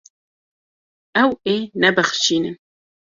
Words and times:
Ew 1.23 1.29
ê 1.53 1.57
nebexşînin. 1.81 2.55